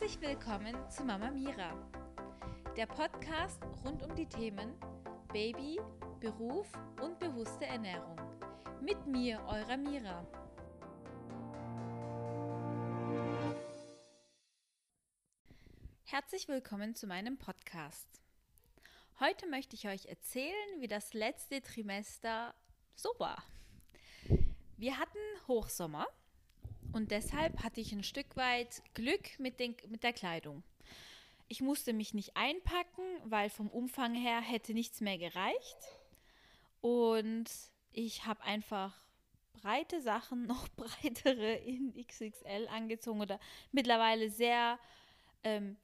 [0.00, 1.74] Herzlich willkommen zu Mama Mira,
[2.74, 4.72] der Podcast rund um die Themen
[5.30, 5.78] Baby,
[6.20, 8.16] Beruf und bewusste Ernährung.
[8.80, 10.26] Mit mir, eurer Mira.
[16.04, 18.08] Herzlich willkommen zu meinem Podcast.
[19.18, 22.54] Heute möchte ich euch erzählen, wie das letzte Trimester
[22.94, 23.44] so war.
[24.78, 26.06] Wir hatten Hochsommer
[26.92, 30.62] und deshalb hatte ich ein Stück weit Glück mit, den, mit der Kleidung.
[31.48, 35.78] Ich musste mich nicht einpacken, weil vom Umfang her hätte nichts mehr gereicht.
[36.80, 37.50] Und
[37.92, 38.94] ich habe einfach
[39.52, 43.40] breite Sachen, noch breitere in XXL angezogen oder
[43.72, 44.78] mittlerweile sehr
[45.44, 45.76] ähm,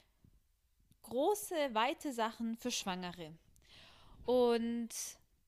[1.03, 3.33] große, weite Sachen für Schwangere.
[4.25, 4.91] Und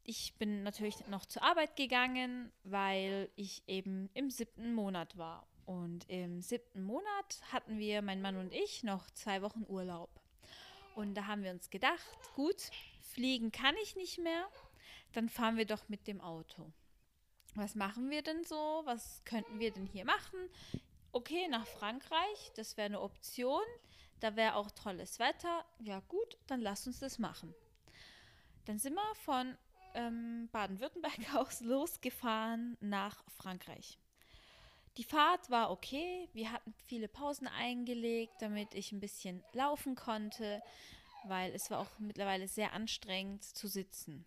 [0.04, 5.46] ich bin natürlich noch zur Arbeit gegangen, weil ich eben im siebten Monat war.
[5.68, 10.09] Und im siebten Monat hatten wir, mein Mann und ich, noch zwei Wochen Urlaub.
[10.95, 12.70] Und da haben wir uns gedacht, gut,
[13.02, 14.48] fliegen kann ich nicht mehr,
[15.12, 16.73] dann fahren wir doch mit dem Auto.
[17.54, 18.80] Was machen wir denn so?
[18.87, 20.38] Was könnten wir denn hier machen?
[21.12, 23.60] Okay, nach Frankreich, das wäre eine Option.
[24.21, 25.66] Da wäre auch tolles Wetter.
[25.80, 27.54] Ja gut, dann lass uns das machen.
[28.65, 29.54] Dann sind wir von
[29.93, 33.98] ähm, Baden-Württemberg aus losgefahren nach Frankreich.
[34.99, 36.29] Die Fahrt war okay.
[36.32, 40.60] Wir hatten viele Pausen eingelegt, damit ich ein bisschen laufen konnte,
[41.24, 44.27] weil es war auch mittlerweile sehr anstrengend zu sitzen.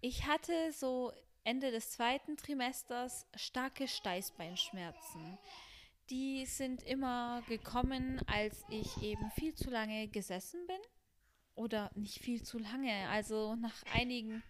[0.00, 5.38] Ich hatte so Ende des zweiten Trimesters starke Steißbeinschmerzen.
[6.08, 10.78] Die sind immer gekommen, als ich eben viel zu lange gesessen bin.
[11.56, 14.44] Oder nicht viel zu lange, also nach einigen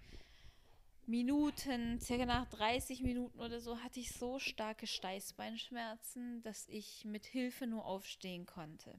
[1.06, 7.26] Minuten, circa nach 30 Minuten oder so, hatte ich so starke Steißbeinschmerzen, dass ich mit
[7.26, 8.98] Hilfe nur aufstehen konnte.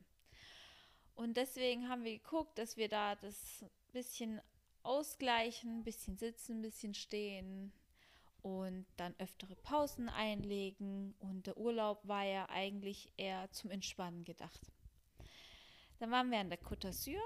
[1.16, 4.42] Und deswegen haben wir geguckt, dass wir da das bisschen
[4.84, 7.74] ausgleichen, ein bisschen sitzen, ein bisschen stehen
[8.42, 11.14] und dann öftere Pausen einlegen.
[11.20, 14.62] Und der Urlaub war ja eigentlich eher zum Entspannen gedacht.
[16.00, 17.20] Dann waren wir an der Côte d'Azur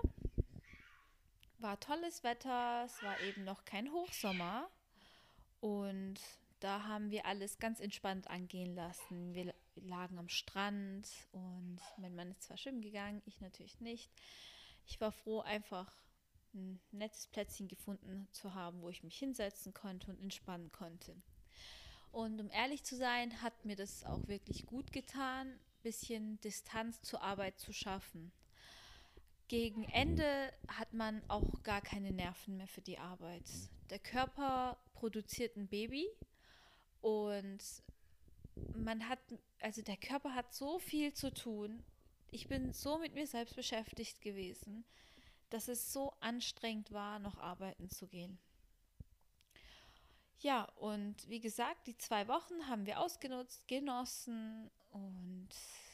[1.61, 4.69] war tolles Wetter, es war eben noch kein Hochsommer
[5.61, 6.19] und
[6.59, 9.33] da haben wir alles ganz entspannt angehen lassen.
[9.33, 14.11] Wir lagen am Strand und mein Mann ist zwar schwimmen gegangen, ich natürlich nicht.
[14.85, 15.91] Ich war froh, einfach
[16.53, 21.16] ein nettes Plätzchen gefunden zu haben, wo ich mich hinsetzen konnte und entspannen konnte.
[22.11, 27.01] Und um ehrlich zu sein, hat mir das auch wirklich gut getan, ein bisschen Distanz
[27.01, 28.33] zur Arbeit zu schaffen
[29.51, 33.44] gegen Ende hat man auch gar keine Nerven mehr für die Arbeit.
[33.89, 36.07] Der Körper produziert ein Baby
[37.01, 37.59] und
[38.78, 39.19] man hat,
[39.59, 41.84] also der Körper hat so viel zu tun.
[42.29, 44.85] Ich bin so mit mir selbst beschäftigt gewesen,
[45.50, 48.40] dass es so anstrengend war, noch arbeiten zu gehen.
[50.40, 55.50] Ja, und wie gesagt, die zwei Wochen haben wir ausgenutzt, genossen und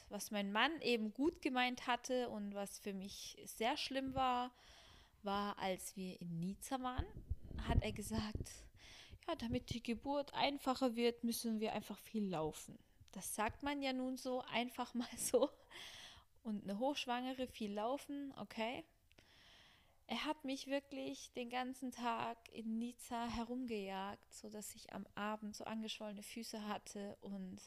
[0.09, 4.51] was mein Mann eben gut gemeint hatte und was für mich sehr schlimm war,
[5.23, 7.06] war, als wir in Nizza waren,
[7.68, 8.51] hat er gesagt,
[9.28, 12.78] ja, damit die Geburt einfacher wird, müssen wir einfach viel laufen.
[13.12, 15.50] Das sagt man ja nun so einfach mal so.
[16.44, 18.85] Und eine Hochschwangere viel laufen, okay.
[20.09, 25.66] Er hat mich wirklich den ganzen Tag in Nizza herumgejagt, sodass ich am Abend so
[25.66, 27.59] angeschwollene Füße hatte und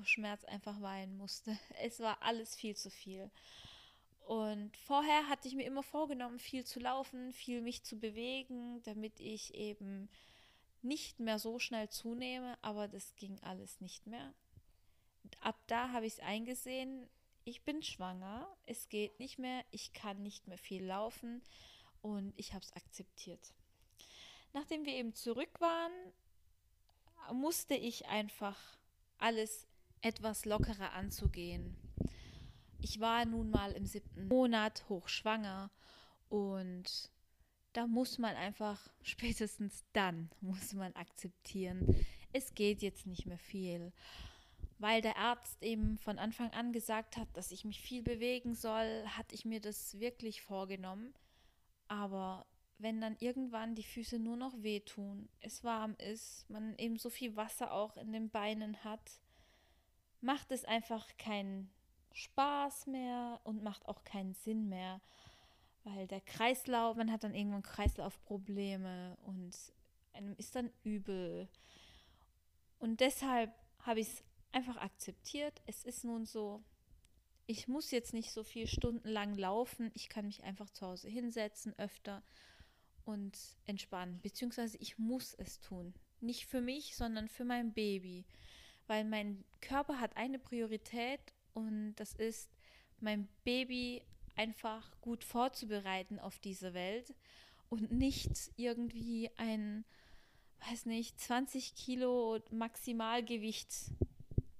[0.00, 1.58] vor Schmerz einfach weinen musste.
[1.82, 3.30] Es war alles viel zu viel.
[4.26, 9.18] Und vorher hatte ich mir immer vorgenommen, viel zu laufen, viel mich zu bewegen, damit
[9.20, 10.08] ich eben
[10.82, 14.32] nicht mehr so schnell zunehme, aber das ging alles nicht mehr.
[15.40, 17.08] Ab da habe ich es eingesehen,
[17.44, 21.42] ich bin schwanger, es geht nicht mehr, ich kann nicht mehr viel laufen
[22.00, 23.52] und ich habe es akzeptiert.
[24.52, 25.92] Nachdem wir eben zurück waren,
[27.32, 28.58] musste ich einfach
[29.18, 29.66] alles
[30.02, 31.76] etwas lockerer anzugehen.
[32.78, 35.70] Ich war nun mal im siebten Monat hochschwanger
[36.28, 37.10] und
[37.72, 41.94] da muss man einfach, spätestens dann muss man akzeptieren,
[42.32, 43.92] es geht jetzt nicht mehr viel.
[44.78, 49.04] Weil der Arzt eben von Anfang an gesagt hat, dass ich mich viel bewegen soll,
[49.08, 51.12] hatte ich mir das wirklich vorgenommen.
[51.86, 52.46] Aber
[52.78, 57.36] wenn dann irgendwann die Füße nur noch wehtun, es warm ist, man eben so viel
[57.36, 59.20] Wasser auch in den Beinen hat,
[60.20, 61.70] macht es einfach keinen
[62.12, 65.00] Spaß mehr und macht auch keinen Sinn mehr,
[65.84, 69.56] weil der Kreislauf, man hat dann irgendwann Kreislaufprobleme und
[70.12, 71.48] einem ist dann übel.
[72.78, 75.60] Und deshalb habe ich es einfach akzeptiert.
[75.66, 76.62] Es ist nun so,
[77.46, 79.90] ich muss jetzt nicht so viele Stunden lang laufen.
[79.94, 82.22] Ich kann mich einfach zu Hause hinsetzen öfter
[83.04, 84.20] und entspannen.
[84.20, 85.94] Beziehungsweise ich muss es tun.
[86.20, 88.24] Nicht für mich, sondern für mein Baby.
[88.90, 91.20] Weil mein Körper hat eine Priorität
[91.54, 92.50] und das ist,
[92.98, 94.02] mein Baby
[94.34, 97.14] einfach gut vorzubereiten auf diese Welt
[97.68, 99.84] und nicht irgendwie ein,
[100.68, 103.72] weiß nicht, 20 Kilo Maximalgewicht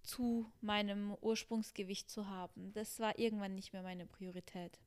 [0.05, 2.73] zu meinem Ursprungsgewicht zu haben.
[2.73, 4.79] Das war irgendwann nicht mehr meine Priorität.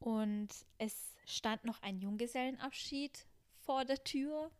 [0.00, 3.24] Und es stand noch ein Junggesellenabschied
[3.62, 4.50] vor der Tür.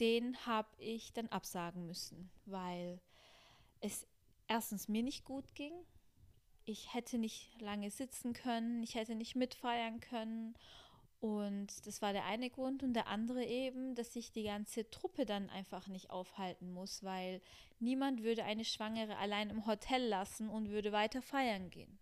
[0.00, 3.00] Den habe ich dann absagen müssen, weil
[3.80, 4.06] es
[4.46, 5.72] erstens mir nicht gut ging.
[6.64, 10.56] Ich hätte nicht lange sitzen können, ich hätte nicht mitfeiern können
[11.20, 12.82] und das war der eine Grund.
[12.82, 17.40] Und der andere eben, dass ich die ganze Truppe dann einfach nicht aufhalten muss, weil
[17.78, 21.98] niemand würde eine Schwangere allein im Hotel lassen und würde weiter feiern gehen.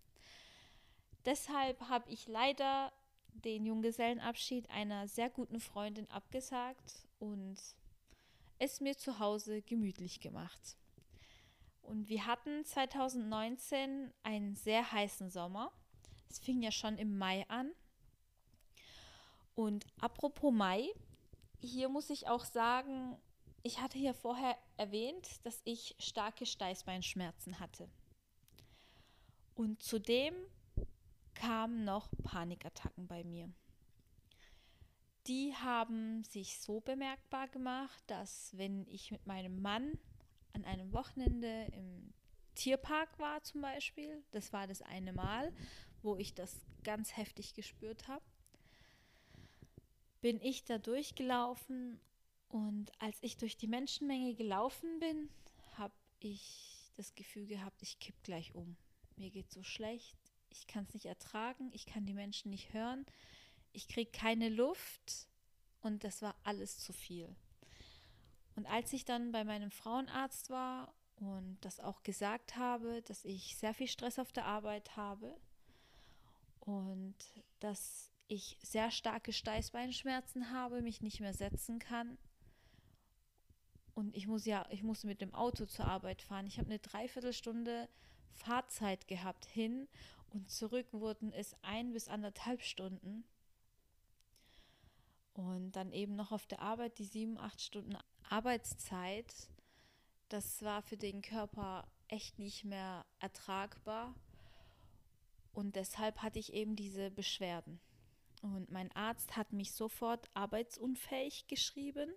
[1.24, 2.92] Deshalb habe ich leider
[3.28, 7.56] den Junggesellenabschied einer sehr guten Freundin abgesagt und
[8.64, 10.76] es mir zu Hause gemütlich gemacht.
[11.82, 15.72] Und wir hatten 2019 einen sehr heißen Sommer.
[16.30, 17.70] Es fing ja schon im Mai an
[19.54, 20.88] und apropos Mai,
[21.60, 23.16] hier muss ich auch sagen,
[23.62, 27.88] ich hatte ja vorher erwähnt, dass ich starke Steißbeinschmerzen hatte.
[29.54, 30.34] Und zudem
[31.34, 33.48] kamen noch Panikattacken bei mir.
[35.26, 39.98] Die haben sich so bemerkbar gemacht, dass wenn ich mit meinem Mann
[40.52, 42.12] an einem Wochenende im
[42.54, 45.52] Tierpark war zum Beispiel, das war das eine Mal,
[46.02, 48.24] wo ich das ganz heftig gespürt habe,
[50.20, 52.00] bin ich da durchgelaufen
[52.48, 55.28] und als ich durch die Menschenmenge gelaufen bin,
[55.76, 58.76] habe ich das Gefühl gehabt, ich kipp gleich um.
[59.16, 60.16] Mir geht so schlecht,
[60.50, 63.04] ich kann es nicht ertragen, ich kann die Menschen nicht hören,
[63.74, 65.28] ich kriege keine Luft
[65.80, 67.34] und das war alles zu viel.
[68.56, 73.56] Und als ich dann bei meinem Frauenarzt war und das auch gesagt habe, dass ich
[73.56, 75.36] sehr viel Stress auf der Arbeit habe
[76.60, 77.16] und
[77.60, 82.16] dass ich sehr starke Steißbeinschmerzen habe, mich nicht mehr setzen kann.
[83.94, 86.46] Und ich muss ja, ich musste mit dem Auto zur Arbeit fahren.
[86.46, 87.88] Ich habe eine Dreiviertelstunde
[88.32, 89.88] Fahrzeit gehabt hin
[90.30, 93.24] und zurück wurden es ein bis anderthalb Stunden.
[95.34, 97.96] Und dann eben noch auf der Arbeit die sieben, acht Stunden
[98.30, 99.34] Arbeitszeit.
[100.28, 104.14] Das war für den Körper echt nicht mehr ertragbar.
[105.52, 107.80] Und deshalb hatte ich eben diese Beschwerden.
[108.42, 112.12] Und mein Arzt hat mich sofort arbeitsunfähig geschrieben.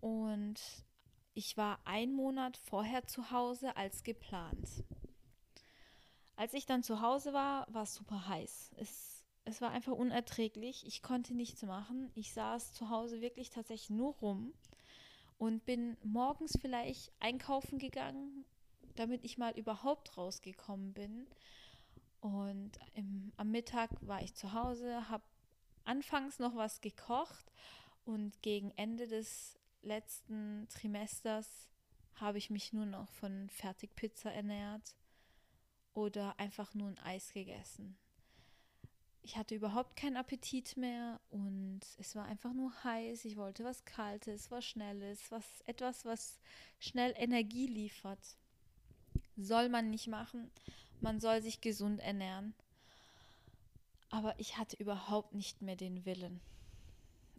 [0.00, 0.60] Und
[1.34, 4.84] ich war ein Monat vorher zu Hause als geplant.
[6.36, 8.70] Als ich dann zu Hause war, war es super heiß.
[8.76, 9.15] Es,
[9.46, 10.84] es war einfach unerträglich.
[10.86, 12.10] Ich konnte nichts machen.
[12.14, 14.52] Ich saß zu Hause wirklich tatsächlich nur rum
[15.38, 18.44] und bin morgens vielleicht einkaufen gegangen,
[18.96, 21.28] damit ich mal überhaupt rausgekommen bin.
[22.20, 25.24] Und im, am Mittag war ich zu Hause, habe
[25.84, 27.52] anfangs noch was gekocht
[28.04, 31.70] und gegen Ende des letzten Trimesters
[32.14, 34.96] habe ich mich nur noch von Fertigpizza ernährt
[35.94, 37.96] oder einfach nur ein Eis gegessen.
[39.26, 43.24] Ich hatte überhaupt keinen Appetit mehr und es war einfach nur heiß.
[43.24, 46.38] Ich wollte was Kaltes, was Schnelles, was etwas, was
[46.78, 48.20] schnell Energie liefert.
[49.36, 50.50] Soll man nicht machen
[51.00, 52.54] man soll sich gesund ernähren.
[54.10, 56.40] Aber ich hatte überhaupt nicht mehr den Willen.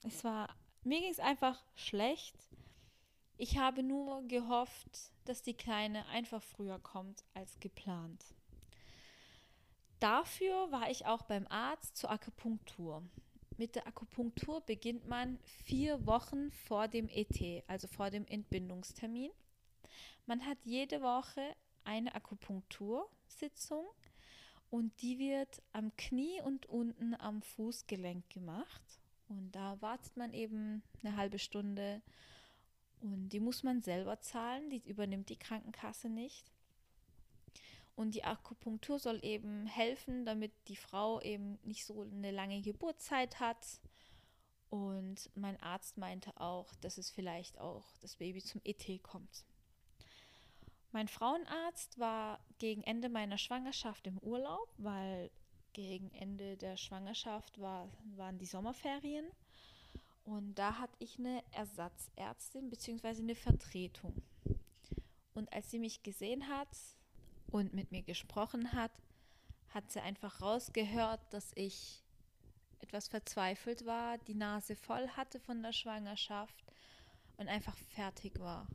[0.03, 2.35] Es war, mir ging es einfach schlecht.
[3.37, 8.23] Ich habe nur gehofft, dass die Kleine einfach früher kommt als geplant.
[9.99, 13.03] Dafür war ich auch beim Arzt zur Akupunktur.
[13.57, 19.31] Mit der Akupunktur beginnt man vier Wochen vor dem ET, also vor dem Entbindungstermin.
[20.27, 23.85] Man hat jede Woche eine Akupunktursitzung
[24.69, 28.83] und die wird am Knie und unten am Fußgelenk gemacht.
[29.29, 32.03] Und da wartet man eben eine halbe Stunde
[33.01, 36.51] und die muss man selber zahlen, die übernimmt die Krankenkasse nicht.
[37.97, 43.39] Und die Akupunktur soll eben helfen, damit die Frau eben nicht so eine lange Geburtszeit
[43.39, 43.81] hat.
[44.69, 49.45] Und mein Arzt meinte auch, dass es vielleicht auch das Baby zum ET kommt.
[50.91, 55.31] Mein Frauenarzt war gegen Ende meiner Schwangerschaft im Urlaub, weil
[55.73, 59.25] gegen Ende der Schwangerschaft war, waren die Sommerferien.
[60.23, 63.07] Und da hatte ich eine Ersatzärztin bzw.
[63.07, 64.21] eine Vertretung.
[65.33, 66.69] Und Und als sie mich gesehen hat
[67.51, 68.91] und mit mir gesprochen hat,
[69.69, 72.03] hat sie einfach rausgehört, dass ich
[72.79, 76.63] etwas verzweifelt war, die Nase voll hatte von der Schwangerschaft
[77.37, 78.67] und einfach fertig war.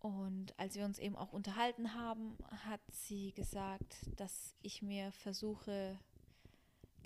[0.00, 5.98] Und als wir uns eben auch unterhalten haben, hat sie gesagt, dass ich mir versuche,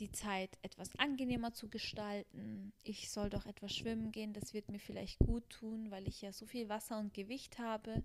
[0.00, 2.72] die Zeit etwas angenehmer zu gestalten.
[2.82, 6.32] Ich soll doch etwas schwimmen gehen, das wird mir vielleicht gut tun, weil ich ja
[6.32, 8.02] so viel Wasser und Gewicht habe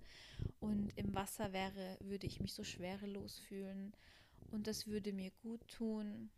[0.60, 3.93] und im Wasser wäre, würde ich mich so schwerelos fühlen
[4.51, 6.29] und das würde mir gut tun.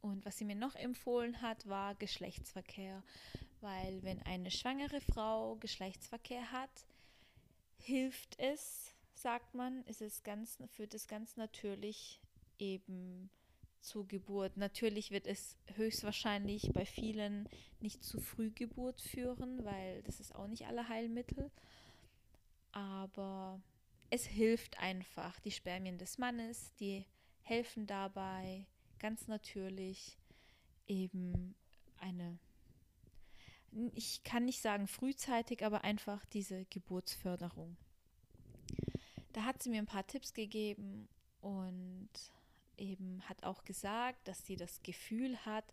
[0.00, 3.02] Und was sie mir noch empfohlen hat, war Geschlechtsverkehr,
[3.60, 6.86] weil wenn eine schwangere Frau Geschlechtsverkehr hat,
[7.78, 12.20] hilft es, sagt man, ist es ganz, führt es ganz natürlich
[12.58, 13.30] eben
[13.84, 14.56] zur Geburt.
[14.56, 17.48] Natürlich wird es höchstwahrscheinlich bei vielen
[17.80, 21.50] nicht zu Frühgeburt führen, weil das ist auch nicht alle Heilmittel.
[22.72, 23.60] Aber
[24.10, 25.38] es hilft einfach.
[25.40, 27.04] Die Spermien des Mannes, die
[27.42, 28.66] helfen dabei
[28.98, 30.16] ganz natürlich
[30.86, 31.54] eben
[31.98, 32.38] eine,
[33.92, 37.76] ich kann nicht sagen frühzeitig, aber einfach diese Geburtsförderung.
[39.32, 41.08] Da hat sie mir ein paar Tipps gegeben
[41.40, 42.08] und
[42.76, 45.64] eben hat auch gesagt, dass sie das Gefühl hat,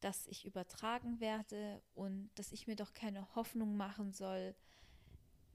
[0.00, 4.54] dass ich übertragen werde und dass ich mir doch keine Hoffnung machen soll,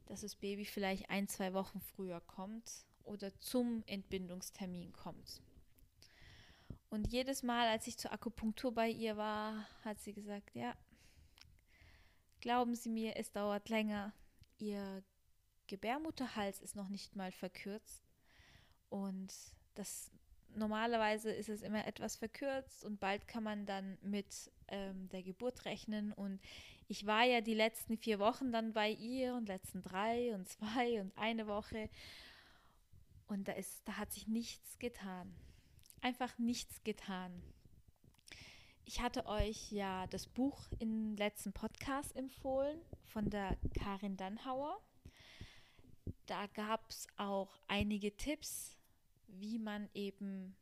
[0.05, 5.41] dass das Baby vielleicht ein, zwei Wochen früher kommt oder zum Entbindungstermin kommt.
[6.89, 10.75] Und jedes Mal, als ich zur Akupunktur bei ihr war, hat sie gesagt, ja,
[12.39, 14.13] glauben Sie mir, es dauert länger.
[14.57, 15.03] Ihr
[15.67, 18.07] Gebärmutterhals ist noch nicht mal verkürzt
[18.89, 19.33] und
[19.75, 20.11] das
[20.57, 25.65] normalerweise ist es immer etwas verkürzt und bald kann man dann mit ähm, der Geburt
[25.65, 26.11] rechnen.
[26.13, 26.39] Und
[26.87, 31.01] ich war ja die letzten vier Wochen dann bei ihr und letzten drei und zwei
[31.01, 31.89] und eine Woche.
[33.27, 35.33] Und da ist, da hat sich nichts getan.
[36.01, 37.41] Einfach nichts getan.
[38.85, 44.79] Ich hatte euch ja das Buch im letzten Podcast empfohlen von der Karin Dannhauer.
[46.25, 48.76] Da gab es auch einige Tipps,
[49.27, 50.55] wie man eben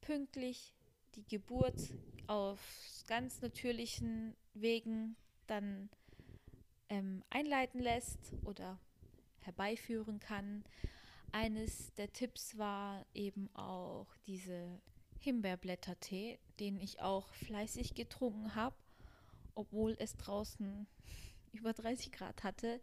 [0.00, 0.74] pünktlich
[1.14, 1.94] die Geburt
[2.26, 2.60] auf
[3.06, 5.16] ganz natürlichen Wegen
[5.46, 5.90] dann
[6.88, 8.78] ähm, einleiten lässt oder
[9.40, 10.64] herbeiführen kann.
[11.32, 14.80] Eines der Tipps war eben auch diese
[15.18, 18.76] Himbeerblättertee, den ich auch fleißig getrunken habe,
[19.54, 20.86] obwohl es draußen
[21.52, 22.80] über 30 Grad hatte.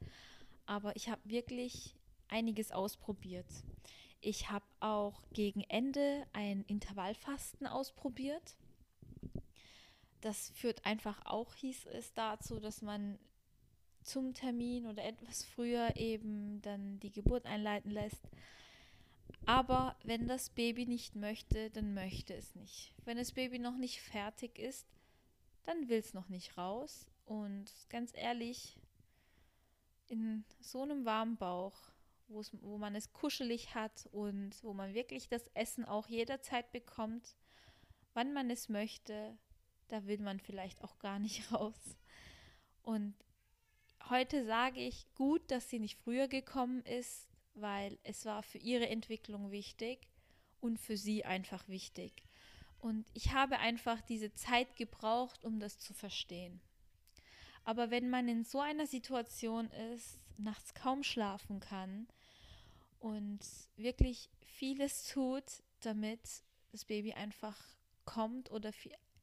[0.66, 1.96] Aber ich habe wirklich
[2.28, 3.48] einiges ausprobiert.
[4.22, 8.58] Ich habe auch gegen Ende ein Intervallfasten ausprobiert.
[10.22, 13.18] Das führt einfach auch, hieß es, dazu, dass man
[14.02, 18.30] zum Termin oder etwas früher eben dann die Geburt einleiten lässt.
[19.46, 22.94] Aber wenn das Baby nicht möchte, dann möchte es nicht.
[23.06, 24.88] Wenn das Baby noch nicht fertig ist,
[25.64, 27.08] dann will es noch nicht raus.
[27.26, 28.78] Und ganz ehrlich,
[30.08, 31.78] in so einem warmen Bauch
[32.30, 37.36] wo man es kuschelig hat und wo man wirklich das Essen auch jederzeit bekommt,
[38.14, 39.38] wann man es möchte,
[39.88, 41.98] da will man vielleicht auch gar nicht raus.
[42.82, 43.16] Und
[44.10, 48.88] heute sage ich gut, dass sie nicht früher gekommen ist, weil es war für ihre
[48.88, 50.08] Entwicklung wichtig
[50.62, 52.24] und für sie einfach wichtig.
[52.80, 56.62] Und ich habe einfach diese Zeit gebraucht, um das zu verstehen.
[57.66, 62.08] Aber wenn man in so einer Situation ist, nachts kaum schlafen kann,
[63.00, 63.40] und
[63.76, 67.58] wirklich vieles tut, damit das Baby einfach
[68.06, 68.72] kommt oder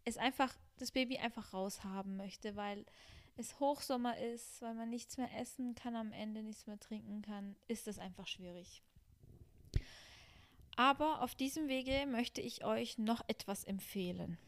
[0.04, 2.86] es einfach das Baby einfach raushaben möchte, weil
[3.36, 7.56] es Hochsommer ist, weil man nichts mehr essen kann am Ende, nichts mehr trinken kann,
[7.68, 8.82] ist das einfach schwierig.
[10.76, 14.38] Aber auf diesem Wege möchte ich euch noch etwas empfehlen.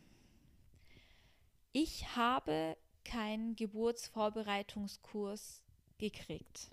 [1.72, 5.62] Ich habe keinen Geburtsvorbereitungskurs
[5.98, 6.70] gekriegt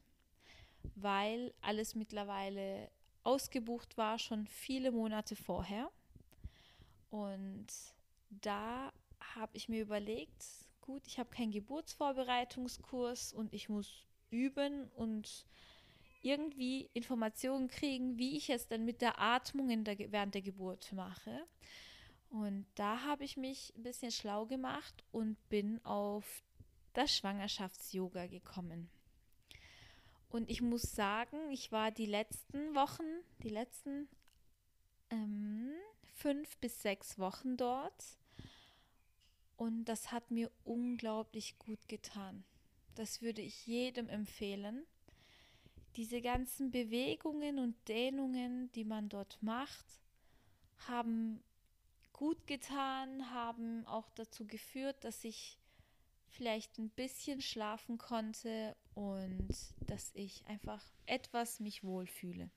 [0.96, 2.90] weil alles mittlerweile
[3.24, 5.92] ausgebucht war, schon viele Monate vorher.
[7.10, 7.68] Und
[8.30, 10.46] da habe ich mir überlegt,
[10.82, 15.46] gut, ich habe keinen Geburtsvorbereitungskurs und ich muss üben und
[16.22, 21.46] irgendwie Informationen kriegen, wie ich es dann mit der Atmung der, während der Geburt mache.
[22.30, 26.44] Und da habe ich mich ein bisschen schlau gemacht und bin auf
[26.94, 28.90] das Schwangerschafts-Yoga gekommen.
[30.30, 33.04] Und ich muss sagen, ich war die letzten Wochen,
[33.44, 34.08] die letzten
[35.10, 35.72] ähm,
[36.16, 38.18] fünf bis sechs Wochen dort.
[39.58, 42.44] Und das hat mir unglaublich gut getan.
[42.96, 44.86] Das würde ich jedem empfehlen.
[45.96, 49.86] Diese ganzen Bewegungen und Dehnungen, die man dort macht,
[50.88, 51.42] haben
[52.12, 55.58] gut getan, haben auch dazu geführt, dass ich
[56.36, 59.50] vielleicht ein bisschen schlafen konnte und
[59.88, 62.50] dass ich einfach etwas mich wohlfühle.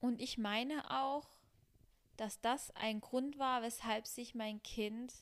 [0.00, 1.28] Und ich meine auch,
[2.16, 5.12] dass das ein Grund war, weshalb sich mein Kind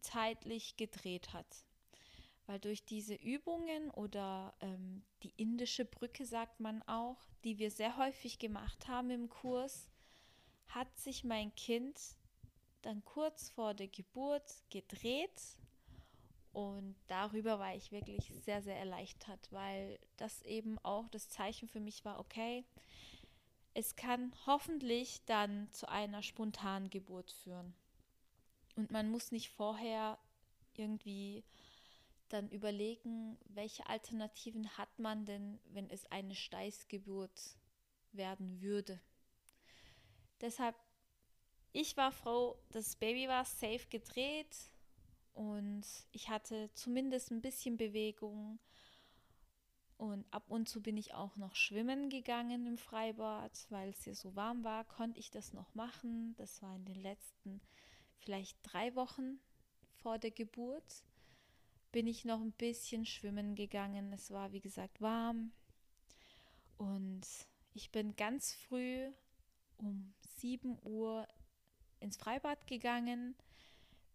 [0.00, 1.64] zeitlich gedreht hat.
[2.46, 7.96] Weil durch diese Übungen oder ähm, die indische Brücke sagt man auch, die wir sehr
[7.96, 9.90] häufig gemacht haben im Kurs,
[10.68, 12.00] hat sich mein Kind
[12.82, 15.58] dann kurz vor der Geburt gedreht
[16.58, 21.78] und darüber war ich wirklich sehr, sehr erleichtert, weil das eben auch das Zeichen für
[21.78, 22.64] mich war, okay,
[23.74, 27.76] es kann hoffentlich dann zu einer spontanen Geburt führen.
[28.74, 30.18] Und man muss nicht vorher
[30.74, 31.44] irgendwie
[32.28, 37.56] dann überlegen, welche Alternativen hat man denn, wenn es eine Steißgeburt
[38.10, 39.00] werden würde.
[40.40, 40.74] Deshalb,
[41.72, 44.56] ich war froh, das Baby war safe gedreht
[45.38, 48.58] und ich hatte zumindest ein bisschen Bewegung.
[49.96, 54.16] Und ab und zu bin ich auch noch schwimmen gegangen im Freibad, weil es hier
[54.16, 56.34] so warm war, konnte ich das noch machen.
[56.38, 57.60] Das war in den letzten
[58.16, 59.38] vielleicht drei Wochen
[60.02, 61.04] vor der Geburt.
[61.92, 64.12] Bin ich noch ein bisschen schwimmen gegangen.
[64.12, 65.52] Es war, wie gesagt, warm.
[66.78, 67.22] Und
[67.74, 69.08] ich bin ganz früh
[69.76, 71.28] um 7 Uhr
[72.00, 73.36] ins Freibad gegangen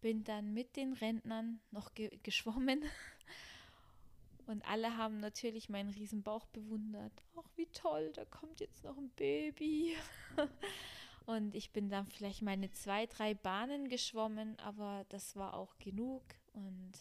[0.04, 2.82] bin dann mit den Rentnern noch ge geschwommen.
[4.46, 7.24] Und alle haben natürlich meinen riesen Bauch bewundert.
[7.36, 9.96] Ach, wie toll, da kommt jetzt noch ein Baby.
[11.24, 16.22] Und ich bin dann vielleicht meine zwei, drei Bahnen geschwommen, aber das war auch genug.
[16.52, 16.92] Und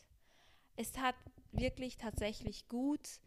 [0.78, 1.16] es tat
[1.52, 3.20] wirklich tatsächlich gut,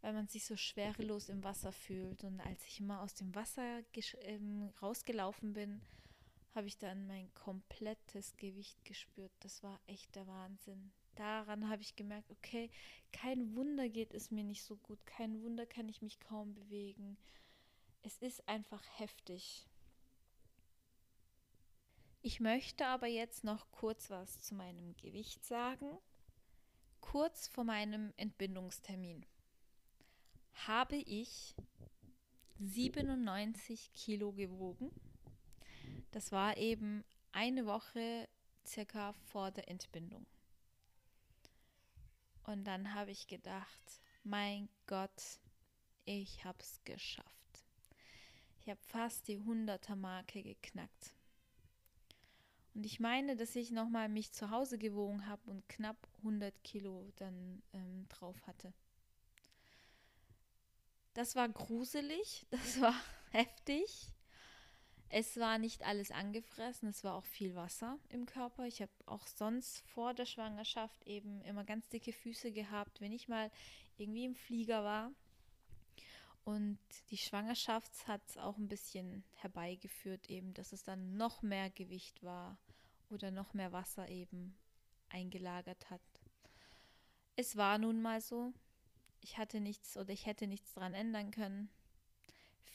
[0.00, 2.24] weil man sich so schwerelos im Wasser fühlt.
[2.24, 3.82] Und als ich immer aus dem Wasser
[4.22, 5.82] ähm, rausgelaufen bin,
[6.54, 9.32] habe ich dann mein komplettes Gewicht gespürt.
[9.40, 10.92] Das war echt der Wahnsinn.
[11.16, 12.70] Daran habe ich gemerkt, okay,
[13.12, 17.16] kein Wunder geht es mir nicht so gut, kein Wunder kann ich mich kaum bewegen.
[18.02, 19.66] Es ist einfach heftig.
[22.20, 25.98] Ich möchte aber jetzt noch kurz was zu meinem Gewicht sagen.
[27.00, 29.26] Kurz vor meinem Entbindungstermin
[30.66, 31.54] habe ich
[32.58, 34.90] 97 Kilo gewogen
[36.14, 38.28] das war eben eine Woche
[38.64, 40.24] circa vor der Entbindung.
[42.44, 45.40] Und dann habe ich gedacht, mein Gott,
[46.04, 47.64] ich habe es geschafft.
[48.60, 51.16] Ich habe fast die 100er Marke geknackt.
[52.74, 57.10] Und ich meine, dass ich nochmal mich zu Hause gewogen habe und knapp 100 Kilo
[57.16, 58.72] dann ähm, drauf hatte.
[61.14, 62.94] Das war gruselig, das war
[63.32, 64.13] heftig.
[65.08, 68.66] Es war nicht alles angefressen, es war auch viel Wasser im Körper.
[68.66, 73.28] Ich habe auch sonst vor der Schwangerschaft eben immer ganz dicke Füße gehabt, wenn ich
[73.28, 73.50] mal
[73.96, 75.12] irgendwie im Flieger war.
[76.44, 76.78] Und
[77.10, 82.22] die Schwangerschaft hat es auch ein bisschen herbeigeführt, eben, dass es dann noch mehr Gewicht
[82.22, 82.58] war
[83.08, 84.54] oder noch mehr Wasser eben
[85.08, 86.02] eingelagert hat.
[87.36, 88.52] Es war nun mal so.
[89.20, 91.70] Ich hatte nichts oder ich hätte nichts dran ändern können.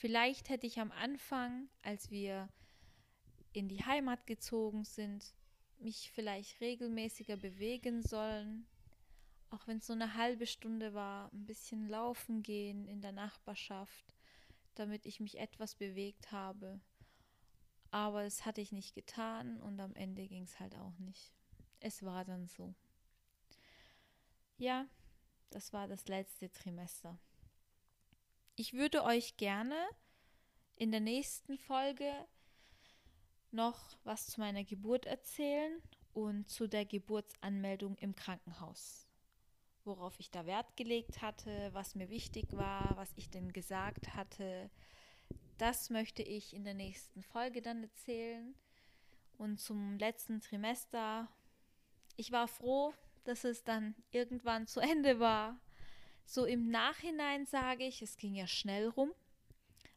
[0.00, 2.48] Vielleicht hätte ich am Anfang, als wir
[3.52, 5.34] in die Heimat gezogen sind,
[5.78, 8.66] mich vielleicht regelmäßiger bewegen sollen,
[9.50, 14.06] auch wenn es so eine halbe Stunde war, ein bisschen laufen gehen in der Nachbarschaft,
[14.74, 16.80] damit ich mich etwas bewegt habe.
[17.90, 21.34] Aber das hatte ich nicht getan und am Ende ging es halt auch nicht.
[21.78, 22.74] Es war dann so.
[24.56, 24.86] Ja,
[25.50, 27.18] das war das letzte Trimester.
[28.60, 29.74] Ich würde euch gerne
[30.76, 32.12] in der nächsten Folge
[33.52, 35.80] noch was zu meiner Geburt erzählen
[36.12, 39.08] und zu der Geburtsanmeldung im Krankenhaus.
[39.84, 44.70] Worauf ich da Wert gelegt hatte, was mir wichtig war, was ich denn gesagt hatte.
[45.56, 48.54] Das möchte ich in der nächsten Folge dann erzählen.
[49.38, 51.30] Und zum letzten Trimester.
[52.16, 52.92] Ich war froh,
[53.24, 55.58] dass es dann irgendwann zu Ende war.
[56.24, 59.12] So im Nachhinein sage ich, es ging ja schnell rum.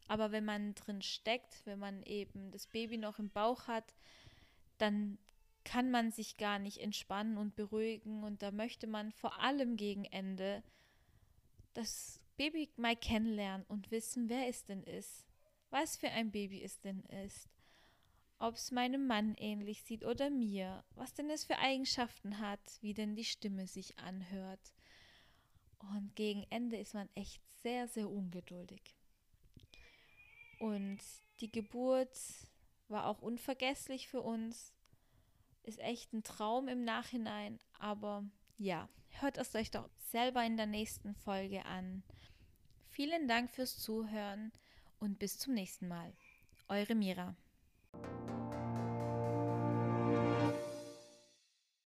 [0.08, 3.96] Aber wenn man drin steckt, wenn man eben das Baby noch im Bauch hat,
[4.78, 5.18] dann
[5.64, 8.24] kann man sich gar nicht entspannen und beruhigen.
[8.24, 10.64] Und da möchte man vor allem gegen Ende
[11.74, 15.26] das Baby mal kennenlernen und wissen, wer es denn ist.
[15.70, 17.48] Was für ein Baby es denn ist.
[18.40, 20.84] Ob es meinem Mann ähnlich sieht oder mir.
[20.96, 22.60] Was denn es für Eigenschaften hat.
[22.82, 24.74] Wie denn die Stimme sich anhört
[25.92, 28.82] Und gegen Ende ist man echt sehr, sehr ungeduldig.
[30.60, 31.00] Und
[31.40, 32.18] die Geburt
[32.88, 34.74] war auch unvergesslich für uns.
[35.64, 38.26] Ist echt ein Traum im Nachhinein, aber
[38.58, 42.04] ja, hört es euch doch selber in der nächsten Folge an.
[42.90, 44.52] Vielen Dank fürs Zuhören
[45.00, 46.14] und bis zum nächsten Mal.
[46.68, 47.36] Eure Mira.